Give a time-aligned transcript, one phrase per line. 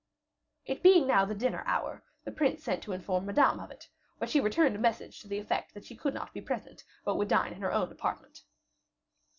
[0.65, 4.31] It being now the dinner hour, the prince sent to inform Madame of it; but
[4.31, 7.27] she returned a message to the effect that she could not be present, but would
[7.27, 8.41] dine in her own apartment.